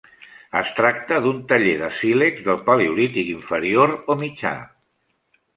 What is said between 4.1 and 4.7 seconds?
o mitjà.